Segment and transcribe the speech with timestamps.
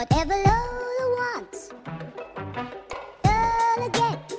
[0.00, 1.70] Whatever Lola wants,
[3.22, 4.34] Lola gets.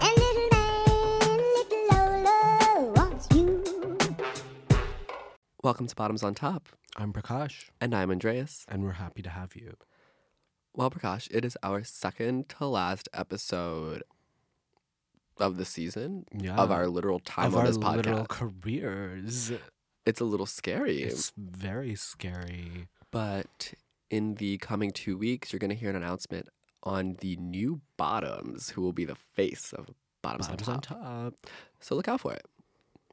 [0.00, 3.62] And little man, little Lola wants you.
[5.62, 8.64] Welcome to Bottoms on Top, I'm Prakash, and I'm Andreas.
[8.70, 9.74] and we're happy to have you.
[10.74, 14.02] Well, Prakash, it is our second to last episode
[15.36, 16.56] of the season Yeah.
[16.56, 17.96] of our literal time of on our this podcast.
[17.96, 19.52] literal careers.
[20.06, 22.88] It's a little scary, It's very scary.
[23.10, 23.74] but
[24.10, 26.48] in the coming two weeks, you're going to hear an announcement
[26.82, 29.90] on the new Bottoms, who will be the face of
[30.22, 31.00] Bottoms, Bottoms on, on top.
[31.02, 31.34] top.
[31.80, 32.46] So look out for it.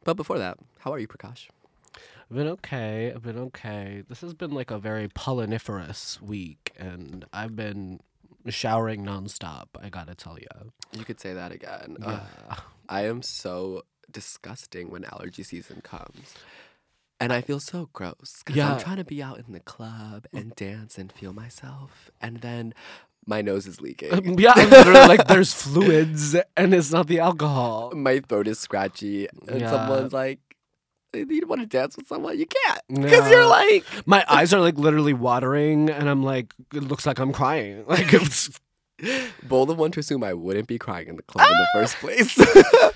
[0.04, 1.48] But before that, how are you, Prakash?
[2.30, 3.12] I've been okay.
[3.14, 4.04] I've been okay.
[4.08, 8.00] This has been like a very polliniferous week, and I've been
[8.48, 9.66] showering nonstop.
[9.80, 10.72] I gotta tell you.
[10.92, 11.98] You could say that again.
[12.02, 12.22] Yeah.
[12.90, 16.36] I am so disgusting when allergy season comes.
[17.20, 18.74] And I feel so gross because Yeah.
[18.74, 22.12] I'm trying to be out in the club and dance and feel myself.
[22.22, 22.74] And then
[23.26, 24.38] my nose is leaking.
[24.38, 27.92] yeah, I'm literally like there's fluids, and it's not the alcohol.
[27.96, 29.28] my throat is scratchy.
[29.48, 29.70] And Yeah.
[29.70, 30.40] someone's like,
[31.14, 32.38] you want to dance with someone?
[32.38, 32.82] You can't.
[32.90, 37.20] Because you're like, My eyes are like literally watering, and I'm like, it looks like
[37.20, 37.86] I'm crying.
[37.88, 38.50] Like it's
[39.44, 41.96] bold of one to assume I wouldn't be crying in the club in the first
[41.98, 42.38] place.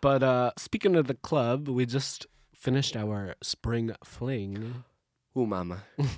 [0.00, 2.26] But uh speaking of the club, we just
[2.60, 4.84] finished our spring fling.
[5.36, 5.82] Ooh, mama.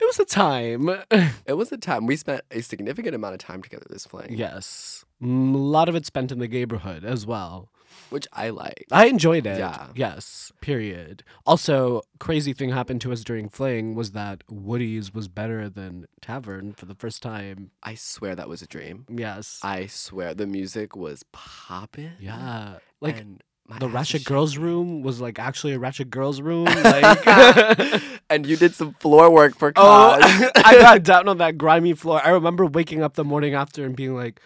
[0.00, 0.88] It was a time.
[1.46, 2.06] It was a time.
[2.06, 5.04] We spent a significant amount of time together this fling, yes.
[5.22, 7.68] Mm, A lot of it spent in the neighborhood as well.
[8.10, 8.86] which I like.
[8.90, 9.58] I enjoyed it.
[9.60, 9.86] Yeah.
[9.94, 10.50] Yes.
[10.60, 11.22] Period.
[11.46, 16.72] Also, crazy thing happened to us during fling was that Woody's was better than Tavern
[16.72, 17.70] for the first time.
[17.84, 19.06] I swear that was a dream.
[19.08, 19.60] Yes.
[19.62, 22.12] I swear the music was popping.
[22.18, 22.78] yeah.
[23.00, 23.42] Like and
[23.80, 26.66] the Ratchet Girls room was like actually a Ratchet Girls room.
[26.86, 30.18] Like and you did some floor work for Oh.
[30.56, 32.20] I got down on that grimy floor.
[32.24, 34.40] I remember waking up the morning after and being like,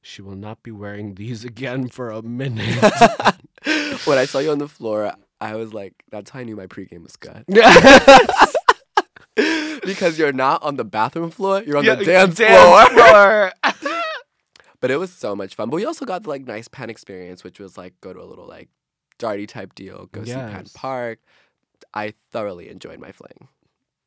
[0.00, 2.82] she will not be wearing these again for a minute.
[4.04, 6.66] when I saw you on the floor, I was like, that's how I knew my
[6.66, 7.44] pregame was good.
[9.84, 12.86] because you're not on the bathroom floor, you're on the dance, floor.
[12.86, 13.52] floor.
[14.82, 15.70] But it was so much fun.
[15.70, 18.26] But we also got the like nice Penn experience, which was like go to a
[18.28, 18.68] little like
[19.18, 20.72] darty type deal, go see Yes.
[20.74, 21.20] Park.
[21.94, 23.48] I thoroughly enjoyed my fling.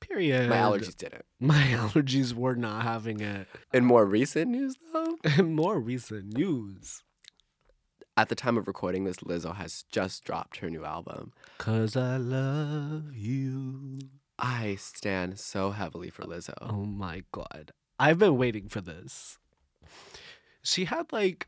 [0.02, 0.50] Period.
[0.50, 1.26] My allergies didn't.
[1.40, 3.48] My allergies were not having it.
[3.74, 7.02] In more recent news, though, In More recent news.
[8.16, 11.34] at the time of recording this, Lizzo has just dropped her new album.
[11.58, 14.00] Cause I love you.
[14.38, 16.54] I stand so heavily for Lizzo.
[16.62, 17.72] Oh my god.
[17.98, 19.38] I've been waiting for this.
[20.66, 21.48] She had like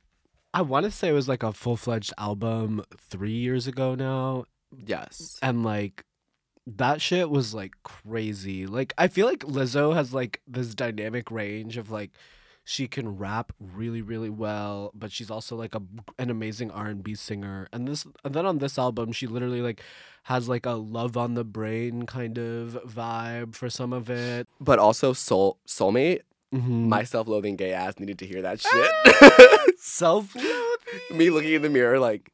[0.53, 4.45] I want to say it was like a full-fledged album 3 years ago now
[4.85, 5.37] Yes.
[5.41, 6.03] and like
[6.65, 8.65] that shit was like crazy.
[8.65, 12.11] Like I feel like Lizzo has like this dynamic range of like
[12.65, 15.81] she can rap really really well, but she's also like a
[16.19, 17.67] an amazing R&B singer.
[17.71, 19.81] And this and then on this album she literally like
[20.23, 24.47] has like a love on the brain kind of vibe for some of it.
[24.59, 26.21] But also, soul soulmate,
[26.53, 26.87] Mhm.
[26.87, 29.79] my self-loathing gay ass needed to hear that shit.
[29.79, 30.47] self-loathing.
[31.17, 32.31] Me looking in the mirror like,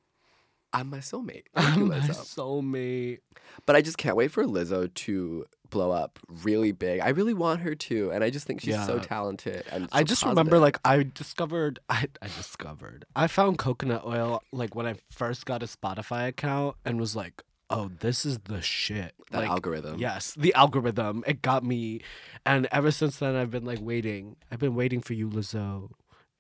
[0.72, 1.44] I'm my soulmate.
[1.56, 3.20] I'm my soulmate.
[3.66, 7.00] But I just can't wait for Lizzo to blow up really big.
[7.02, 9.66] I really want her to, and I just think she's so talented.
[9.72, 14.42] And I so just remember like I discovered I I discovered I found coconut oil
[14.52, 17.44] like when I first got a Spotify account and was like,
[17.74, 19.14] oh, this is the shit.
[19.32, 20.00] that like, algorithm.
[20.00, 21.24] Yes, the algorithm.
[21.28, 22.02] It got me,
[22.46, 24.36] and ever since then I've been like waiting.
[24.52, 25.92] I've been waiting for you, Lizzo,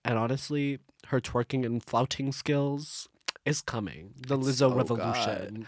[0.06, 3.10] and honestly, her twerking and flouting skills
[3.46, 4.14] is coming.
[4.28, 5.68] The It's Lizzo revolution.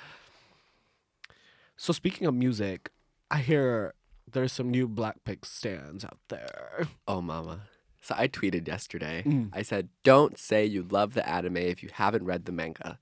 [1.77, 2.91] So speaking of music,
[3.29, 3.93] I hear
[4.31, 6.87] there's some new Blackpink stans out there.
[7.07, 7.61] Oh, mama.
[8.01, 9.23] So I tweeted yesterday.
[9.25, 9.49] Mm.
[9.51, 12.99] I said, "Don't say you love the anime if you haven't read the manga."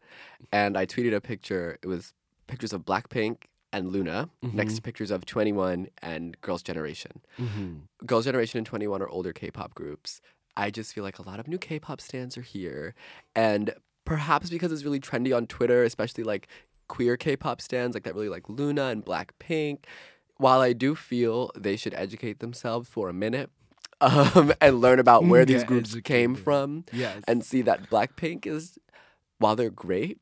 [0.51, 1.77] And I tweeted a picture.
[1.81, 2.13] It was
[2.47, 7.21] pictures of Blackpink and LOONA next to pictures of 2NE1 and Girls' Generation.
[7.39, 8.05] Mm-hmm.
[8.05, 10.21] Girls' Generation and 2NE1 are older K-pop groups.
[10.55, 12.93] I just feel like a lot of new K-pop stans are here,
[13.35, 13.73] and
[14.05, 16.47] perhaps because it's really trendy on Twitter, especially like
[16.87, 19.79] queer K-pop stans like that, really like LOONA and Blackpink.
[20.37, 23.49] While I do feel they should educate themselves for a minute
[24.01, 27.23] um, and learn about where these Get groups came from, Yes.
[27.27, 28.77] and see that Blackpink is,
[29.39, 30.19] while they're great,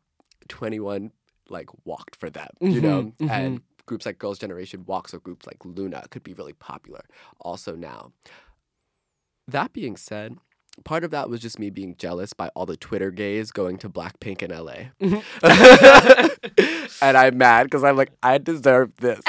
[0.47, 1.11] 2NE1
[1.51, 5.45] like walked for them, you know, Mhm, and groups like Girls' Generation walks or groups
[5.45, 7.03] like LOONA could be really popular
[7.39, 8.11] also now.
[9.47, 10.37] That being said,
[10.85, 13.89] part of that was just me being jealous by all the Twitter gays going to
[13.89, 14.91] Blackpink in LA.
[17.01, 19.19] and I'm mad because I'm like, I deserve this.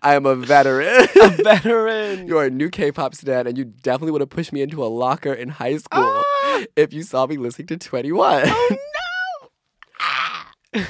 [0.00, 1.08] I am a veteran.
[1.20, 2.26] a veteran.
[2.28, 5.32] You're a new K-pop stan, and you definitely would have pushed me into a locker
[5.32, 6.64] in high school Ah!
[6.76, 8.42] if you saw me listening to 21.
[8.46, 8.76] Oh
[10.74, 10.84] no!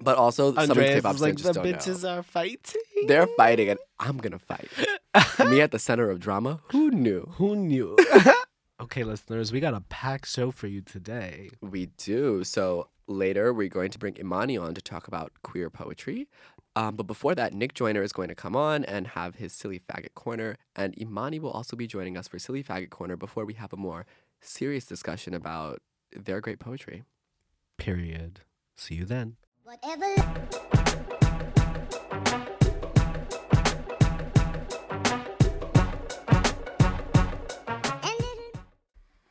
[0.00, 1.72] But also, some of Andreas K-pop like the don't know.
[1.72, 2.82] bitches are fighting.
[3.06, 4.68] They're fighting, and I'm gonna fight.
[5.48, 6.60] me at the center of drama.
[6.72, 7.32] Who knew?
[7.36, 7.96] Who knew?
[8.80, 11.50] okay, listeners, we got a packed show for you today.
[11.60, 12.44] We do.
[12.44, 16.28] So later, we're going to bring Imani on to talk about queer poetry.
[16.76, 19.80] Um, but before that, Nick Joyner is going to come on and have his Silly
[19.80, 20.56] Faggot Corner.
[20.74, 23.76] And Imani will also be joining us for Silly Faggot Corner before we have a
[23.76, 24.06] more
[24.40, 25.80] serious discussion about
[26.12, 27.04] their great poetry.
[27.78, 28.40] Period.
[28.76, 29.36] See you then.
[29.64, 30.14] Whatever.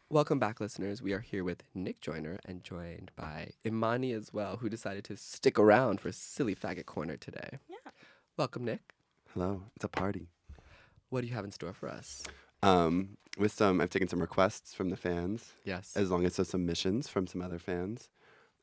[0.10, 1.02] Welcome back, listeners.
[1.02, 5.18] We are here with Nick Joyner and joined by Imani as well, who decided to
[5.18, 7.58] stick around for Silly Faggot Corner today.
[7.68, 7.78] Yeah.
[8.38, 8.94] Welcome, Nick.
[9.34, 10.28] Hello, it's a party.
[11.10, 12.22] What do you have in store for us?
[12.62, 15.94] Um, with some, I've taken some requests from the fans, Yes.
[15.96, 18.10] as long as some submissions from some other fans.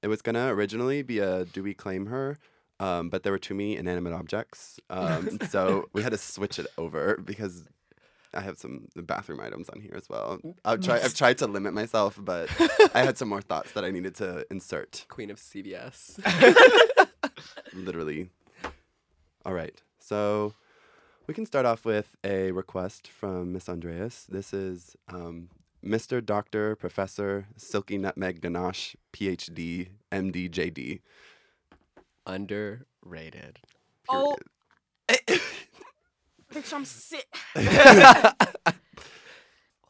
[0.03, 2.39] It was gonna originally be a "Do we claim her?"
[2.79, 6.67] Um, but there were too many inanimate objects, um, so we had to switch it
[6.79, 7.65] over because
[8.33, 10.41] I have some bathroom items on here as well.
[10.65, 12.49] I've tried, I've tried to limit myself, but
[12.95, 15.05] I had some more thoughts that I needed to insert.
[15.09, 16.19] Queen of CBS.
[17.73, 18.31] literally.
[19.45, 19.83] All right.
[19.99, 20.55] So
[21.27, 24.27] we can start off with a request from Miss Andreas.
[24.29, 25.49] This is um,
[25.85, 26.25] Mr.
[26.25, 31.01] Doctor Professor Silky Nutmeg Ganache, PhD, MD, JD.
[32.27, 33.61] Underrated.
[34.09, 34.37] Oh,
[36.53, 37.27] bitch, I'm sick.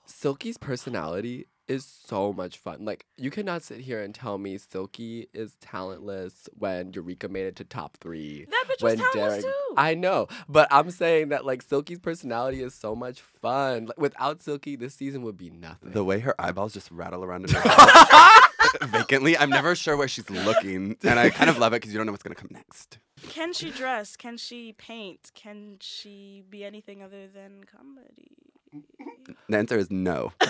[0.06, 2.84] Silky's personality is so much fun.
[2.84, 7.56] Like you cannot sit here and tell me Silky is talentless when Eureka made it
[7.56, 8.44] to top three.
[8.50, 9.74] That bitch was when talentless too.
[9.76, 13.86] I know, but I'm saying that like Silky's personality is so much fun.
[13.86, 15.92] Like, without Silky, this season would be nothing.
[15.92, 18.40] The way her eyeballs just rattle around in her head
[18.82, 20.96] vacantly, I'm never sure where she's looking.
[21.04, 22.98] And I kind of love it because you don't know what's going to come next.
[23.28, 24.16] Can she dress?
[24.16, 25.30] Can she paint?
[25.34, 28.32] Can she be anything other than comedy?
[29.48, 30.32] The answer is no.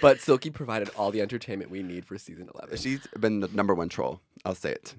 [0.00, 2.76] but Silky provided all the entertainment we need for season 11.
[2.78, 4.20] She's been the number one troll.
[4.44, 4.94] I'll say it.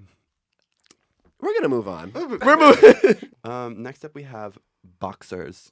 [1.40, 2.12] We're gonna move on.
[2.14, 3.16] We're moving.
[3.44, 4.58] Um, next up, we have
[4.98, 5.70] boxers.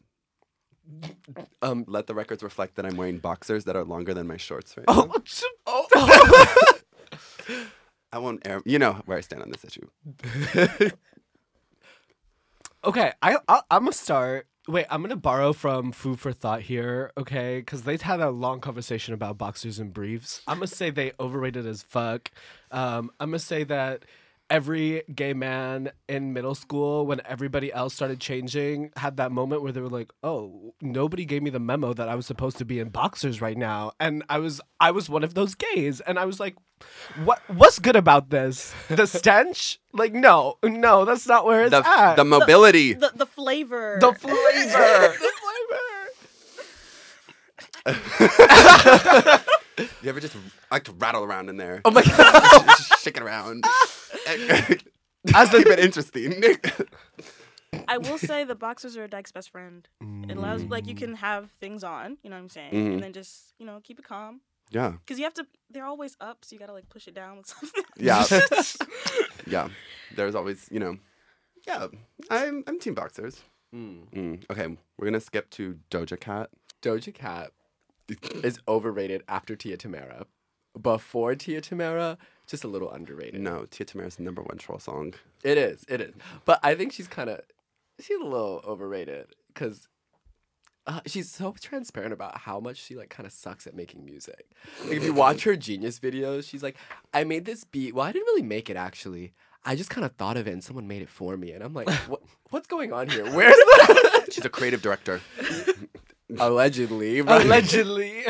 [1.61, 4.77] um, Let the records reflect that I'm wearing boxers that are longer than my shorts
[4.77, 5.11] right Oh,
[5.67, 6.75] now.
[8.13, 8.63] I won't air.
[8.65, 9.89] You know where I stand on this issue.
[12.85, 13.13] okay.
[13.23, 14.47] I, I I'm gonna start.
[14.67, 17.59] Wait, I'm gonna borrow from Food for Thought here, okay?
[17.59, 20.41] Because they had a long conversation about boxers and briefs.
[20.47, 22.31] I'm gonna say they overrated as fuck.
[22.71, 24.07] Um, I'm gonna say that
[24.51, 29.73] every gay man in middle school, when everybody else started changing, had that moment where
[29.73, 32.79] they were like, "Oh, nobody gave me the memo that I was supposed to be
[32.79, 36.25] in boxers right now," and I was I was one of those gays, and I
[36.25, 36.57] was like,
[37.25, 38.75] "What what's good about this?
[38.89, 39.81] The stench?
[39.93, 42.93] Like, no, no, that's not where it's The, at." the mobility.
[42.95, 43.99] The the flavor.
[44.01, 44.35] The flavor.
[45.19, 45.81] The flavor
[50.03, 50.35] you ever just
[50.71, 51.83] like to rattle around in there?
[51.85, 52.67] oh my god.
[52.67, 53.65] just shake it around.
[55.35, 56.43] As the Keep it interesting.
[57.89, 59.87] I will say the boxers are Dyke's best friend.
[60.29, 62.93] It allows like you can have things on, you know what I'm saying, Mhm.
[62.95, 64.41] and then just you know keep it calm.
[64.71, 64.93] yeah.
[65.07, 65.47] Cause you have to.
[65.71, 67.85] They're always up, so you gotta like push it down with something.
[67.97, 68.25] Yeah.
[69.47, 69.69] yeah.
[70.15, 70.99] There's always, you know.
[71.67, 71.89] Yeah.
[72.31, 73.43] I'm I'm team boxers.
[73.75, 74.09] Mm.
[74.15, 74.45] Mm.
[74.51, 76.51] Okay, we're gonna skip to Doja Cat.
[76.83, 77.51] Doja Cat
[78.45, 80.27] is overrated after Tia Tamera.
[80.81, 83.41] Before Tia Tamera, just a little underrated.
[83.41, 85.15] No, Tia Tamera's number one troll song.
[85.43, 86.15] It is, it is.
[86.45, 87.41] But I think she's kind of,
[88.01, 89.89] she's a little overrated because
[90.87, 94.47] uh, she's so transparent about how much she like kind of sucks at making music.
[94.85, 96.77] Like if you watch her genius videos, she's like,
[97.13, 97.95] I made this beat.
[97.95, 99.33] Well, I didn't really make it actually.
[99.65, 101.53] I just kind of thought of it and someone made it for me.
[101.53, 102.21] And I'm like, what,
[102.51, 103.25] what's going on here?
[103.33, 105.23] Where's the She's a creative director.
[106.39, 107.21] allegedly?
[107.21, 108.25] Allegedly.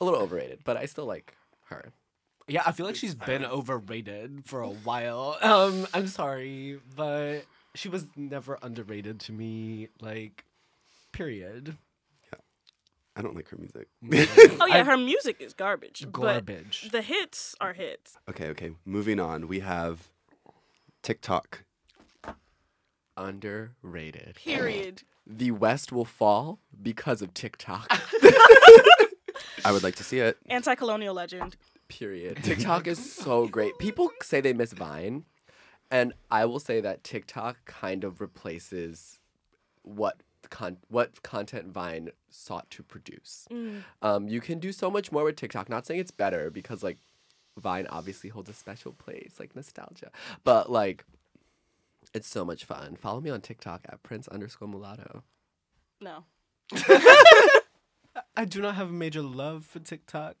[0.00, 1.34] a little overrated, but I still like
[1.66, 1.92] her.
[2.48, 5.36] Yeah, I feel like she's been overrated for a while.
[5.42, 7.40] Um, I'm sorry, but
[7.74, 9.88] she was never underrated to me.
[10.00, 10.44] Like,
[11.12, 11.76] period.
[12.32, 12.38] Yeah,
[13.16, 13.88] I don't like her music.
[14.60, 16.06] oh yeah, her music is garbage.
[16.12, 16.80] Garbage.
[16.84, 18.16] But the hits are hits.
[18.28, 18.70] okay, okay.
[18.84, 19.48] Moving on.
[19.48, 20.08] We have
[21.02, 21.64] TikTok.
[23.16, 24.34] Underrated.
[24.36, 25.02] Period.
[25.26, 27.86] The West will fall because of TikTok.
[29.64, 30.36] I would like to see it.
[30.48, 31.56] Anti-colonial legend.
[31.88, 32.38] Period.
[32.42, 33.78] TikTok is so great.
[33.78, 35.24] People say they miss Vine,
[35.90, 39.20] And I will say that TikTok kind of replaces
[39.82, 43.46] what con- what content Vine sought to produce.
[43.50, 43.82] Mm.
[44.02, 45.68] Um, you can do so much more with TikTok.
[45.68, 46.98] Not saying it's better because like
[47.56, 50.10] Vine obviously holds a special place, like nostalgia.
[50.44, 51.04] But like,
[52.12, 52.96] it's so much fun.
[52.96, 55.22] Follow me on TikTok at Prince underscore mulatto.
[56.00, 56.24] No.
[58.36, 60.36] I do not have a major love for TikTok,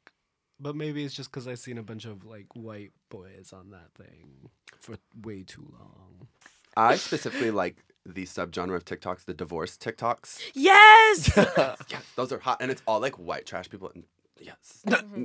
[0.60, 3.92] but maybe it's just because I've seen a bunch of like white boys on that
[3.94, 6.28] thing for way too long.
[6.76, 10.40] I specifically like the subgenre of TikToks, the divorce TikToks.
[10.54, 11.36] Yes.
[11.56, 13.90] Yes, those are hot, and it's all like white trash people.
[13.94, 14.04] And
[14.40, 15.24] yes, mm-hmm.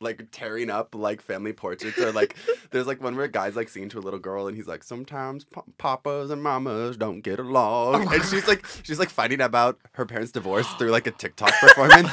[0.00, 2.36] like tearing up like family portraits, or like
[2.70, 4.82] there's like one where a guy's like singing to a little girl, and he's like,
[4.82, 9.40] "Sometimes pa- papas and mamas don't get along," oh and she's like, she's like fighting
[9.40, 12.10] about her parents' divorce through like a TikTok performance.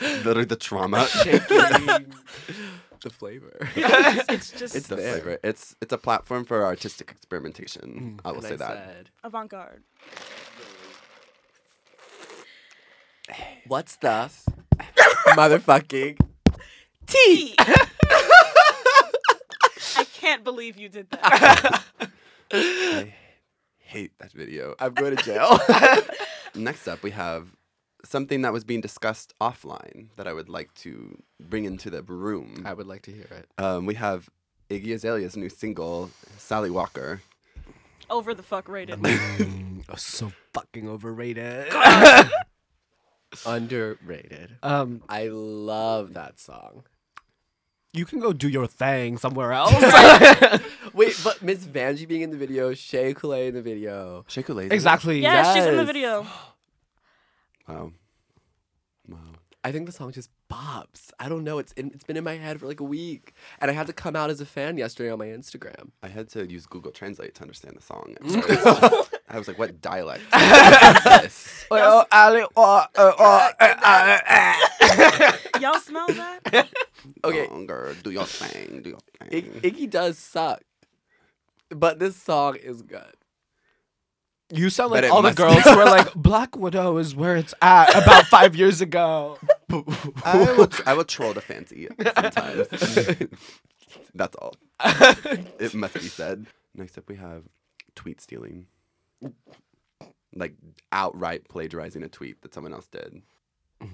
[0.00, 1.06] Literally the trauma.
[1.24, 3.56] the flavor.
[3.76, 5.12] it's just It's the there.
[5.14, 5.38] flavor.
[5.42, 8.18] It's it's a platform for artistic experimentation.
[8.22, 8.28] Mm.
[8.28, 9.10] I will And say I that.
[9.24, 9.82] avant garde.
[13.66, 14.30] What's the
[15.36, 16.18] motherfucking
[17.06, 17.54] T.
[19.98, 21.82] I can't believe you did that.
[22.52, 23.12] I
[23.78, 24.74] hate that video.
[24.78, 25.58] I'm going to jail.
[26.54, 27.48] Next up, we have
[28.04, 32.62] something that was being discussed offline that I would like to bring into the room.
[32.66, 33.48] I would like to hear it.
[33.62, 34.28] Um, we have
[34.70, 37.22] Iggy Azalea's new single, Sally Walker.
[38.10, 38.98] Over the fuck rated.
[38.98, 41.72] Mm, oh, so fucking overrated.
[43.46, 44.56] Underrated.
[44.62, 46.84] um, I love that song.
[47.94, 49.72] you can go do your thing somewhere else.
[50.94, 54.24] Wait, but Miss Vanjie being in the video, Shea Coulee in the video.
[54.28, 54.68] Shea Coulee.
[54.70, 55.20] exactly.
[55.22, 55.86] Yeah, she's in the Yes.
[55.86, 56.26] video.
[57.68, 57.92] Wow.
[59.08, 59.18] Wow.
[59.64, 61.12] I think the song just bops.
[61.20, 61.58] I don't know.
[61.58, 63.92] It's in, it's been in my head for like a week, and I had to
[63.92, 65.90] come out as a fan yesterday on my Instagram.
[66.02, 68.16] I had to use Google Translate to understand the song.
[69.28, 70.22] I was like, what dialect?
[70.34, 71.64] is this?
[71.70, 72.44] Well, Ali-
[75.60, 76.68] Y'all smell that?
[77.24, 78.98] Okay, Longer, do your thing, do your
[79.30, 79.72] Ig- thing.
[79.72, 80.62] Iggy does suck,
[81.70, 83.14] but this song is good.
[84.52, 87.14] You sound But like it all the must- girls who were like, Black Widow is
[87.14, 89.38] where it's at about five years ago.
[89.70, 92.68] I will, I will troll the fancy sometimes.
[94.14, 94.54] That's all.
[95.58, 96.46] It must be said.
[96.74, 97.44] Next up, we have
[97.94, 98.66] tweet stealing.
[100.34, 100.54] Like
[100.92, 103.22] outright plagiarizing a tweet that someone else did.
[103.80, 103.90] Let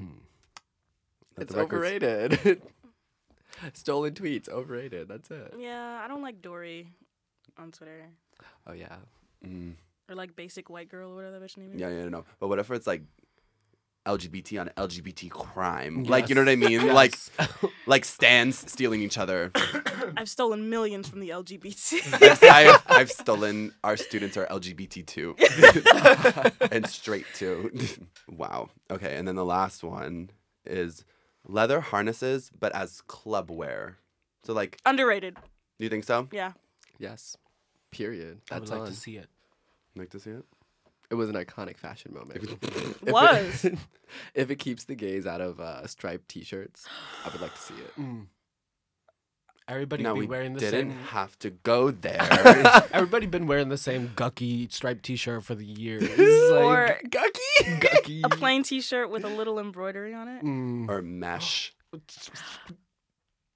[1.39, 1.73] It's the records-
[2.03, 2.63] overrated.
[3.73, 5.09] Stolen tweets, overrated.
[5.09, 5.55] That's it.
[5.59, 6.93] Yeah, I don't like Dory
[7.57, 8.07] on Twitter.
[8.67, 8.97] Oh yeah.
[9.45, 9.75] Mm,
[10.09, 11.81] Or like basic white girl or whatever that bitch name is.
[11.81, 12.25] yeah, yeah, no.
[12.41, 13.03] But whatever it's like
[14.07, 16.05] LGBT on LGBT crime?
[16.05, 16.87] Like, you know what I mean?
[16.95, 17.15] Like,
[17.87, 19.53] like stands stealing each other.
[20.17, 22.23] I've stolen millions from the LGBT.
[22.23, 25.37] I've, I've, I've stolen our students are LGBT too,
[26.73, 27.71] and straight too.
[28.29, 28.71] wow.
[28.91, 30.31] Okay, and then the last one
[30.65, 31.05] is
[31.47, 33.99] leather harnesses, but as club wear.
[34.45, 35.35] So, like, Underrated.
[35.35, 36.29] do you think so?
[36.33, 36.53] Yeah.
[36.99, 37.37] Yes.
[37.91, 38.41] Period.
[38.49, 38.87] That's I would like on.
[38.87, 39.29] to see it.
[39.99, 40.45] Like to see it?
[41.11, 42.43] It was an iconic fashion moment.
[42.63, 43.65] If it- Was.
[44.35, 46.87] if it keeps the gays out of uh, striped T-shirts,
[47.25, 48.05] I would like to see it.
[49.67, 50.99] Everybody no, be we wearing the didn't same.
[51.09, 52.19] have to go there.
[52.93, 56.09] Everybody been wearing the same gucky striped T-shirt for the years.
[56.19, 57.79] Or like, Gucky.
[57.81, 58.21] gucky.
[58.25, 60.43] a plain T-shirt with a little embroidery on it.
[60.43, 60.89] Mm.
[60.91, 61.75] or mesh.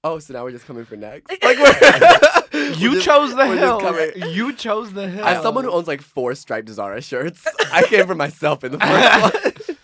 [0.05, 1.31] Oh, so now we're just coming for next.
[1.43, 4.29] Like we're, You we're just- chose the we're hill.
[4.31, 5.25] You chose the hill.
[5.25, 8.79] As someone who owns like four striped Zara shirts, I came for myself in the
[8.79, 9.77] first one.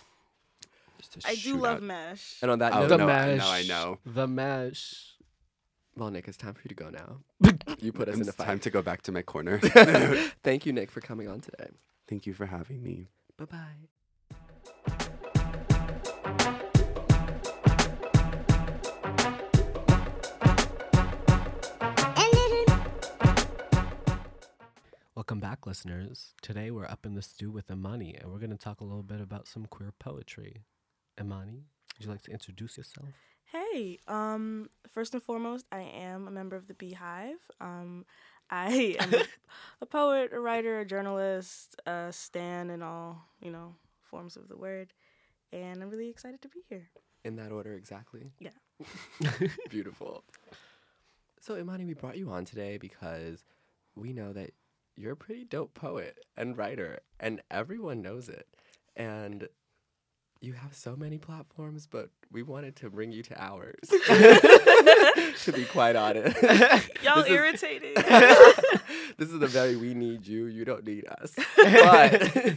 [1.02, 2.38] Just to I do love out- mesh.
[2.42, 3.38] And on that Oh, note, the no, I- mesh.
[3.40, 3.98] now I know.
[4.06, 5.14] The mesh.
[5.96, 7.20] well, Nick, it's time for you to go now.
[7.80, 8.46] You put us in a fight.
[8.46, 9.58] time to go back to my corner.
[10.44, 11.70] Thank you, Nick, for coming on today.
[12.08, 13.08] Thank you for having me.
[13.38, 13.58] Bye bye.
[25.30, 26.34] Welcome back, listeners.
[26.42, 29.04] Today we're up in the stew with Imani, and we're going to talk a little
[29.04, 30.64] bit about some queer poetry.
[31.22, 33.10] Imani, would you like to introduce yourself?
[33.44, 37.36] Hey, um, first and foremost, I am a member of the BeyHive.
[37.62, 38.08] Um,
[38.50, 39.24] I am a,
[39.82, 44.58] a poet, a writer, a journalist, a stan in all you know forms of the
[44.58, 44.94] word,
[45.54, 46.90] and I'm really excited to be here.
[47.24, 48.32] In that order, exactly.
[48.40, 48.50] Yeah.
[49.70, 50.24] Beautiful.
[51.40, 53.44] So, Imani, we brought you on today because
[53.96, 54.54] we know that
[55.00, 58.48] you're a pretty dope poet and writer, and everyone knows it.
[58.98, 59.48] And
[60.42, 63.76] You have so many platforms, but we wanted to bring you to ours.
[63.90, 66.42] to be quite honest.
[67.04, 67.94] Y'all This is- irritating.
[69.18, 71.34] this is the very we need you, you don't need us.
[71.58, 72.56] But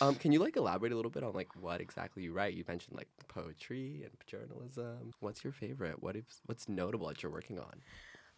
[0.00, 2.54] um, can you like elaborate a little bit on like what exactly you write?
[2.54, 5.12] You mentioned like poetry and journalism.
[5.20, 6.02] What's your favorite?
[6.02, 7.82] What is what's notable that you're working on?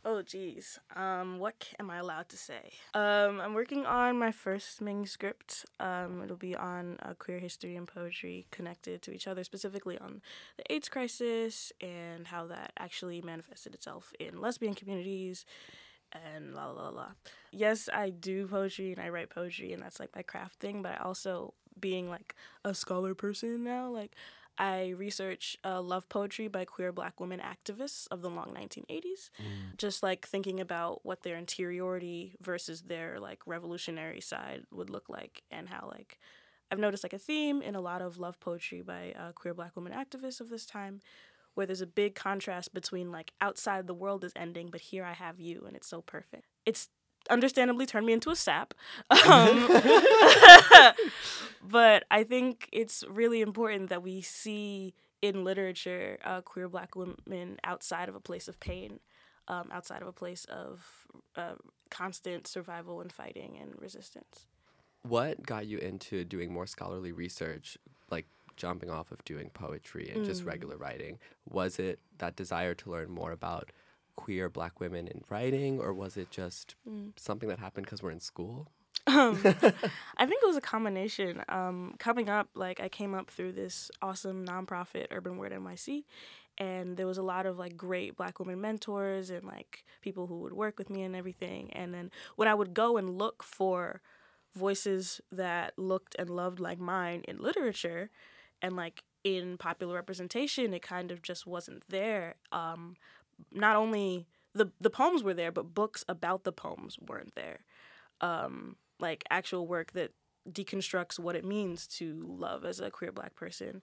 [0.08, 2.70] Oh geez, um, what am I allowed to say?
[2.94, 5.66] Um, I'm working on my first manuscript.
[5.80, 10.22] Um, it'll be on uh, queer history and poetry connected to each other, specifically on
[10.58, 15.44] the AIDS crisis and how that actually manifested itself in lesbian communities,
[16.12, 17.08] and la la la la.
[17.50, 20.82] Yes, I do poetry and I write poetry, and that's like my craft thing.
[20.82, 24.14] But I also, being like a scholar person now, like
[24.58, 29.30] I research uh, love poetry by queer black women activists of the long 1980s.
[29.76, 35.42] Just like thinking about what their interiority versus their like revolutionary side would look like,
[35.50, 36.18] and how like
[36.70, 39.76] I've noticed like a theme in a lot of love poetry by uh, queer black
[39.76, 41.00] women activists of this time,
[41.54, 45.12] where there's a big contrast between like outside the world is ending, but here I
[45.12, 46.46] have you, and it's so perfect.
[46.64, 46.88] It's
[47.28, 48.74] understandably turned me into a sap.
[49.26, 49.66] Um,
[51.68, 57.58] but I think it's really important that we see in literature uh, queer black women
[57.64, 59.00] outside of a place of pain,
[59.48, 60.86] um, outside of a place of
[61.36, 61.54] uh,
[61.90, 64.46] constant survival and fighting and resistance.
[65.02, 67.78] What got you into doing more scholarly research,
[68.10, 71.18] like jumping off of doing poetry and just regular writing?
[71.48, 73.70] Was it that desire to learn more about
[74.16, 76.74] queer black women in writing, or was it just
[77.16, 78.68] something that happened because we're in school?
[79.06, 81.42] Um, I think it was a combination.
[81.48, 86.04] Um, coming up, like I came up through this awesome nonprofit Urban Word NYC,
[86.58, 90.38] and there was a lot of like great Black women mentors and like people who
[90.40, 91.72] would work with me and everything.
[91.72, 94.00] And then when I would go and look for
[94.54, 98.10] voices that looked and loved like mine in literature,
[98.62, 102.36] and like in popular representation, it kind of just wasn't there.
[102.52, 102.96] Um,
[103.52, 107.60] not only the the poems were there, but books about the poems weren't there.
[108.20, 110.12] Um, like actual work that
[110.50, 113.82] deconstructs what it means to love as a queer black person.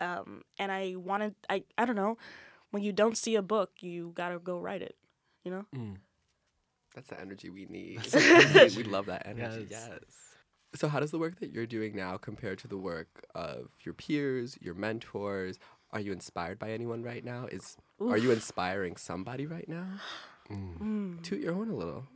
[0.00, 2.16] Um, and I wanted, I, I don't know,
[2.70, 4.96] when you don't see a book, you gotta go write it,
[5.44, 5.66] you know?
[6.94, 8.00] That's the energy we need.
[8.12, 9.66] we, we love that energy.
[9.70, 9.88] Yes.
[9.90, 10.00] Yes.
[10.74, 13.94] So, how does the work that you're doing now compare to the work of your
[13.94, 15.58] peers, your mentors?
[15.92, 17.46] Are you inspired by anyone right now?
[17.50, 19.86] Is are you inspiring somebody right now?
[21.22, 22.06] Toot your horn a little.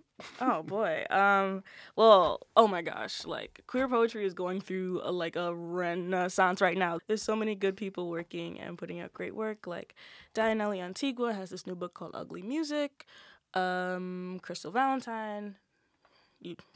[0.40, 1.04] Oh boy.
[1.10, 1.64] Um.
[1.96, 2.40] Well.
[2.56, 3.24] Oh my gosh.
[3.24, 6.98] Like queer poetry is going through a, like a renaissance right now.
[7.06, 9.66] There's so many good people working and putting out great work.
[9.66, 9.94] Like
[10.34, 13.06] Diannely Antigua has this new book called Ugly Music.
[13.54, 14.38] Um.
[14.42, 15.56] Crystal Valentine.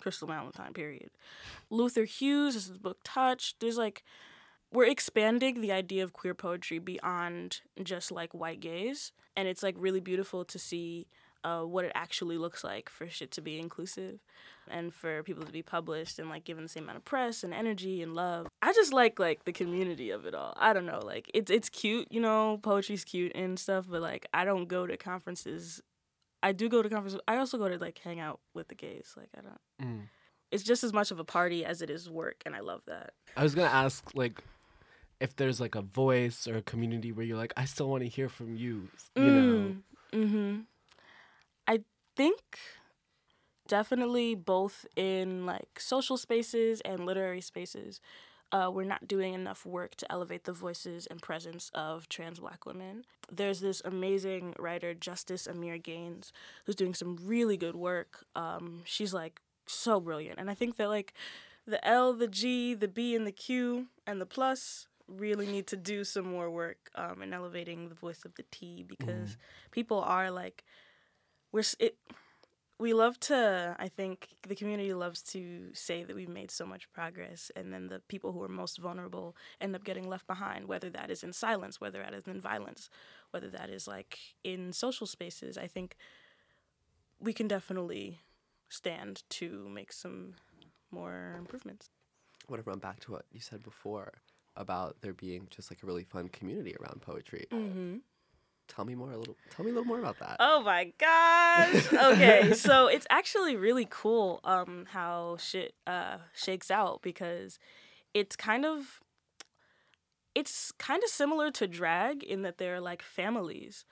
[0.00, 0.72] Crystal Valentine.
[0.72, 1.10] Period.
[1.70, 3.54] Luther Hughes has this book Touch.
[3.60, 4.04] There's like
[4.72, 9.74] we're expanding the idea of queer poetry beyond just like white gaze and it's like
[9.78, 11.06] really beautiful to see
[11.44, 14.18] uh, what it actually looks like for shit to be inclusive
[14.68, 17.54] and for people to be published and like given the same amount of press and
[17.54, 18.48] energy and love.
[18.60, 20.52] I just like like the community of it all.
[20.56, 24.26] I don't know like it's it's cute you know poetry's cute and stuff but like
[24.34, 25.80] i don't go to conferences.
[26.42, 27.20] I do go to conferences.
[27.26, 29.60] I also go to like hang out with the gays like i don't
[30.50, 33.12] it's just as much of a party as it is work and i love that.
[33.36, 34.42] I was gonna ask like
[35.20, 38.08] if there's like a voice or a community where you're like, I still want to
[38.08, 38.88] hear from you.
[39.16, 39.76] You know.
[40.12, 40.60] Mm-hmm.
[41.66, 41.80] I
[42.16, 42.58] think
[43.68, 48.00] definitely both in like social spaces and literary spaces,
[48.50, 52.64] uh, we're not doing enough work to elevate the voices and presence of trans black
[52.64, 53.04] women.
[53.30, 56.32] There's this amazing writer, Justice Ameer Gaines,
[56.64, 58.24] who's doing some really good work.
[58.34, 60.38] Um, she's like so brilliant.
[60.38, 61.12] And I think that like
[61.66, 65.76] the L, the G, the B, and the Q, and the plus really need to
[65.76, 69.36] do some more work um, in elevating the voice of the T because
[69.70, 70.64] people are like,
[71.52, 71.96] we're it.
[72.80, 73.74] We love to.
[73.78, 77.88] I think the community loves to say that we've made so much progress, and then
[77.88, 80.68] the people who are most vulnerable end up getting left behind.
[80.68, 82.88] Whether that is in silence, whether that is in violence,
[83.32, 85.58] whether that is like in social spaces.
[85.58, 85.96] I think
[87.18, 88.20] we can definitely
[88.68, 90.34] stand to make some
[90.92, 91.90] more improvements.
[92.48, 94.22] I want to run back to what you said before
[94.58, 97.46] about there being just like a really fun community around poetry.
[97.50, 97.96] Mm-hmm.
[98.68, 99.36] Tell me more a little.
[99.50, 100.36] Tell me a little more about that.
[100.40, 101.92] Oh my gosh.
[101.92, 107.58] Okay, so it's actually really cool um how shit uh shakes out because
[108.12, 109.00] it's kind of
[110.34, 113.86] it's kind of similar to drag in that they're like families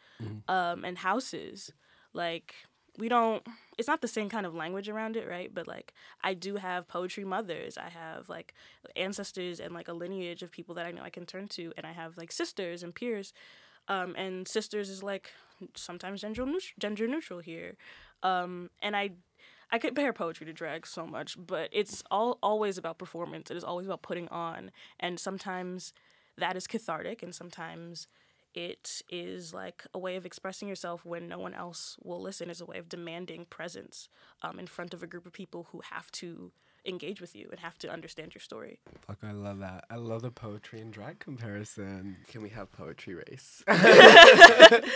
[0.48, 1.72] um and houses.
[2.12, 2.54] Like
[2.98, 3.42] we don't
[3.78, 5.52] it's not the same kind of language around it, right?
[5.52, 7.76] But like I do have poetry mothers.
[7.78, 8.54] I have like
[8.94, 11.86] ancestors and like a lineage of people that I know I can turn to, and
[11.86, 13.32] I have like sisters and peers.
[13.88, 15.30] Um, and sisters is like
[15.74, 17.76] sometimes gender neutral, gender neutral here.
[18.22, 19.10] Um, and I
[19.70, 23.50] I compare poetry to drag so much, but it's all always about performance.
[23.50, 25.92] It is always about putting on, and sometimes
[26.38, 28.08] that is cathartic, and sometimes
[28.56, 32.50] it is like a way of expressing yourself when no one else will listen.
[32.50, 34.08] It's a way of demanding presence
[34.42, 36.50] um, in front of a group of people who have to
[36.86, 38.80] engage with you and have to understand your story.
[39.06, 39.84] Fuck, I love that.
[39.90, 42.16] I love the poetry and drag comparison.
[42.28, 43.62] Can we have poetry race?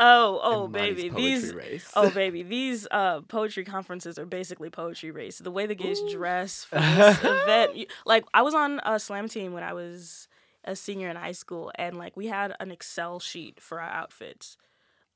[0.00, 1.52] Oh, oh, baby, these.
[1.52, 1.90] race.
[1.94, 5.38] Oh baby, these uh, poetry conferences are basically poetry race.
[5.40, 9.28] The way the gays dress for this event, you- like I was on a slam
[9.28, 10.28] team when I was
[10.68, 14.56] a senior in high school, and like we had an Excel sheet for our outfits,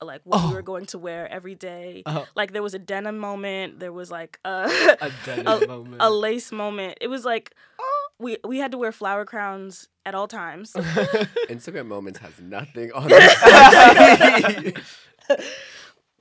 [0.04, 0.62] like what we were oh.
[0.62, 2.02] going to wear every day.
[2.06, 2.26] Oh.
[2.34, 4.68] Like there was a denim moment, there was like a
[5.00, 5.96] A denim a, moment.
[6.00, 6.98] a lace moment.
[7.00, 8.08] It was like oh.
[8.18, 10.72] we we had to wear flower crowns at all times.
[11.48, 13.42] Instagram Moments has nothing on this.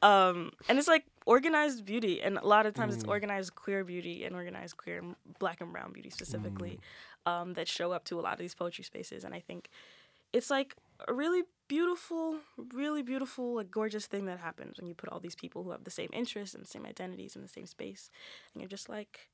[0.01, 3.09] um and it's like organized beauty and a lot of times it's mm.
[3.09, 6.79] organized queer beauty and organized queer and black and brown beauty specifically mm.
[7.25, 9.69] Um that show up to a lot of these poetry spaces and i think
[10.33, 10.75] it's like
[11.07, 12.37] a really beautiful
[12.73, 15.83] really beautiful like gorgeous thing that happens when you put all these people who have
[15.83, 18.09] the same interests and the same identities in the same space
[18.53, 19.29] and you're just like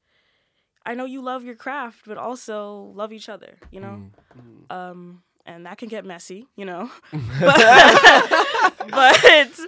[0.86, 4.10] i know you love your craft but also love each other you know
[4.69, 6.91] um and that can get messy, you know.
[7.39, 9.60] but, but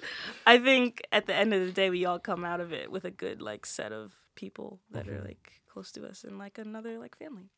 [0.45, 3.05] I think at the end of the day, we all come out of it with
[3.05, 6.99] a good like set of people that are like close to us and like another
[6.99, 7.49] like family.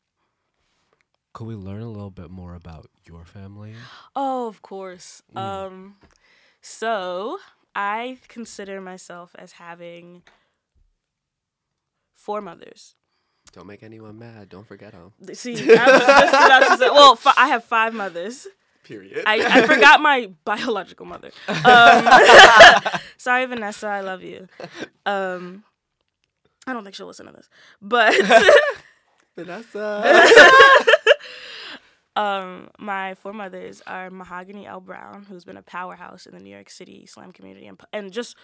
[1.32, 3.74] Could we learn a little bit more about your family?
[4.14, 5.22] Oh, of course.
[5.34, 5.96] Um,
[6.60, 7.38] so
[7.74, 10.22] I consider myself as having
[12.14, 12.94] four mothers.
[13.52, 14.48] Don't make anyone mad.
[14.50, 15.12] Don't forget them.
[15.34, 18.46] See, I was just about to say, well, fi- I have five mothers.
[18.84, 19.24] Period.
[19.26, 21.30] I, I forgot my biological mother.
[21.48, 22.08] Um,
[23.16, 24.48] sorry, Vanessa, I love you.
[25.06, 25.64] Um,
[26.66, 27.48] I don't think she'll listen to this,
[27.80, 28.14] but
[29.36, 30.84] Vanessa.
[32.14, 34.80] Um, my four mothers are Mahogany L.
[34.80, 38.36] Browne, who's been a powerhouse in the New York City slam community and, and just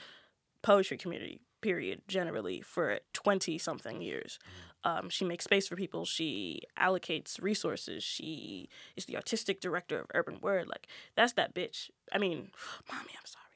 [0.62, 4.38] poetry community, period, generally for 20 something years.
[4.84, 6.04] Um, she makes space for people.
[6.04, 8.02] She allocates resources.
[8.02, 10.68] She is the artistic director of Urban Word.
[10.68, 11.90] Like, that's that bitch.
[12.12, 12.50] I mean,
[12.92, 13.48] mommy, I'm sorry.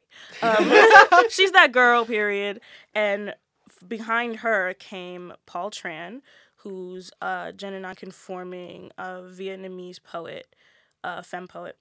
[0.42, 2.61] Um, she's that girl, period.
[2.94, 3.35] And
[3.87, 6.20] behind her came Paul Tran,
[6.62, 10.55] who's a gender nonconforming uh, Vietnamese poet,
[11.03, 11.77] uh, femme poet,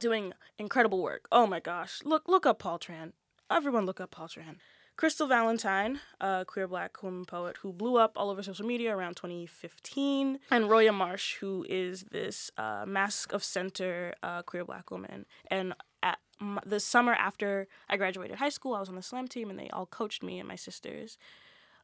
[0.00, 1.26] doing incredible work.
[1.32, 3.12] Oh my gosh, look look up Paul Tran.
[3.50, 4.56] Everyone look up Paul Tran.
[4.96, 9.14] Crystal Valentine, a queer black woman poet who blew up all over social media around
[9.14, 15.24] 2015, and Roya Marsh, who is this uh, masc of center uh, queer black woman.
[15.52, 15.72] And
[16.02, 19.50] at m- the summer after I graduated high school, I was on the slam team,
[19.50, 21.16] and they all coached me and my sisters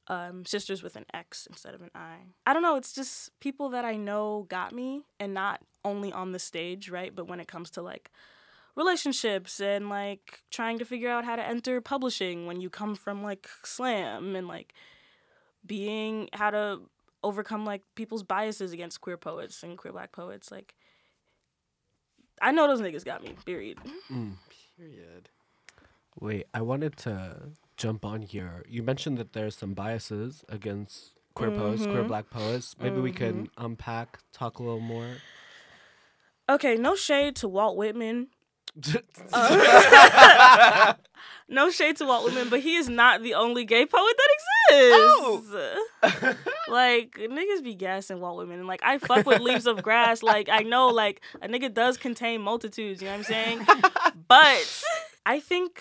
[0.09, 2.17] um, sisters with an X instead of an I.
[2.47, 2.77] I don't know.
[2.77, 7.15] It's just people that I know got me, and not only on the stage, right?
[7.15, 8.11] But when it comes to like
[8.77, 13.23] relationships and like trying to figure out how to enter publishing when you come from
[13.23, 14.75] like slam and like
[15.65, 16.81] being how to
[17.23, 20.51] overcome like people's biases against queer poets and queer black poets.
[20.51, 20.75] Like,
[22.43, 23.35] I know those niggas got me.
[23.47, 23.79] Period.
[24.77, 25.31] Period.
[26.21, 27.37] Wait, I wanted to
[27.77, 28.65] jump on here.
[28.69, 32.09] You mentioned that there's some biases against queer poets, queer mm-hmm.
[32.09, 32.77] black poets.
[32.81, 33.65] Maybe we can mm-hmm.
[33.65, 35.17] unpack, talk a little more.
[36.49, 38.29] Okay, no shade to Walt Whitman.
[39.33, 40.95] Uh,
[41.49, 45.57] no shade to Walt Whitman, but he is not the only gay poet that exists.
[46.03, 46.35] Oh.
[46.69, 50.25] like niggas be gassing Walt Whitman, and like I fuck with Leaves of Grass.
[50.25, 53.01] Like I know, like a nigga does contain multitudes.
[53.01, 53.67] You know what I'm saying?
[54.27, 54.83] but
[55.25, 55.81] I think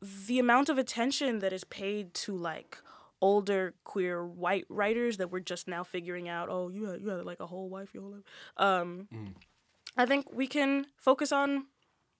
[0.00, 2.78] the amount of attention that is paid to like
[3.20, 6.48] older queer white writers that we're just now figuring out.
[6.50, 8.24] Oh, you had you had like a whole wife your whole life.
[8.56, 9.08] Um,
[9.96, 11.66] I think we can focus on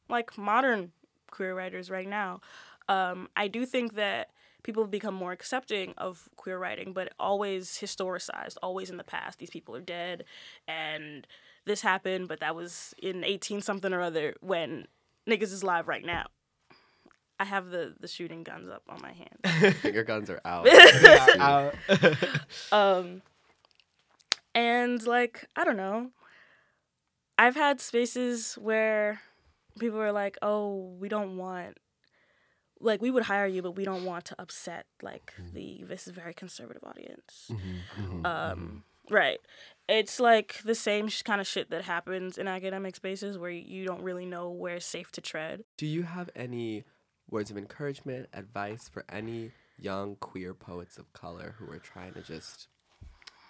[0.08, 0.92] like modern
[1.30, 2.40] queer writers right now.
[2.88, 4.30] Um, I do think that
[4.64, 9.38] people have become more accepting of queer writing, but always historicized, always in the past.
[9.38, 10.24] These people are dead,
[10.66, 11.26] and
[11.64, 14.86] this happened, but that was in eighteen something or other when
[15.28, 16.26] niggas is live right now.
[17.40, 19.74] I have the the shooting guns up on my hand.
[19.76, 20.66] Finger guns are out.
[21.38, 21.70] Uh,
[22.72, 23.22] Um,
[24.54, 26.10] and like I don't know,
[27.36, 29.20] I've had spaces where
[29.78, 31.78] people are like, "Oh, we don't want,
[32.80, 36.12] like we would hire you, but we don't want to upset like the this is
[36.14, 37.50] very conservative audience.
[38.24, 39.38] Um, right.
[39.88, 43.84] It's like the same sh- kind of shit that happens in academic spaces where you
[43.86, 45.64] don't really know where it's safe to tread.
[45.78, 46.84] Do you have any
[47.30, 52.22] words of encouragement, advice for any young queer poets of color who are trying to
[52.22, 52.68] just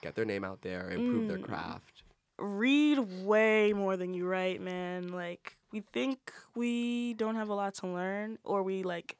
[0.03, 1.45] get their name out there, improve their mm.
[1.45, 2.03] craft?
[2.39, 5.09] read way more than you write, man.
[5.09, 9.17] Like we think we don't have a lot to learn or we like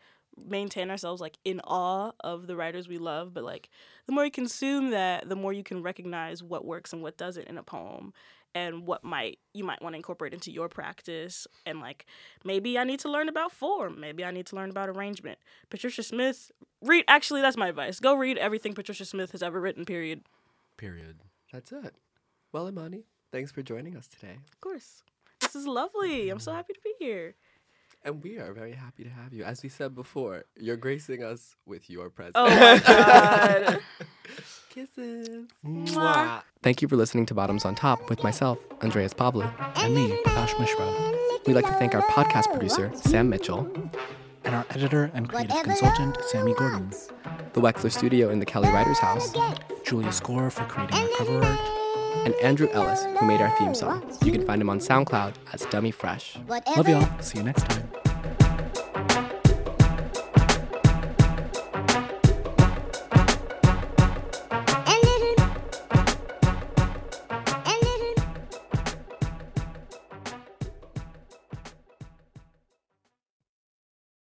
[0.47, 3.69] maintain ourselves like in awe of the writers we love, but like
[4.07, 7.49] the more you consume that, the more you can recognize what works and what doesn't
[7.49, 8.13] in a poem
[8.55, 12.07] and what might you might want to incorporate into your practice and like
[12.45, 15.39] maybe I need to learn about form, maybe I need to learn about arrangement.
[15.71, 16.51] Patricia Smith,
[16.83, 18.01] read actually that's my advice.
[18.01, 20.23] Go read everything Patricia Smith has ever written, period.
[20.77, 21.21] Period.
[21.53, 21.95] That's it.
[22.53, 24.39] Well, Imani, thanks for joining us today.
[24.53, 25.03] Of course.
[25.41, 26.31] This is lovely.
[26.31, 27.35] I'm so happy to be here.
[28.05, 29.45] And we are very happy to have you.
[29.45, 32.37] As we said before, you're gracing us with your presence.
[32.37, 33.81] Oh my god.
[34.71, 35.47] Kisses.
[35.65, 36.43] Mwah.
[36.63, 39.51] Thank you for listening to Bottoms on Top with myself, Andreas Pavlu.
[39.83, 40.87] And me, Prakash Mishra.
[41.47, 43.71] We'd like to thank our podcast producer, Sam Mitchell,
[44.45, 46.91] and our editor and creative Whatever consultant, Sammy Gordon.
[47.55, 49.33] the Wexler Studio in the Kelly Writers House,
[49.85, 51.61] Julia Score for creating our cover art.
[52.27, 54.03] and Andrew Ellis, who made our theme song.
[54.25, 56.37] You can find him on SoundCloud as Dummy Fresh.
[56.49, 57.09] Love y'all.
[57.21, 57.89] See you next time.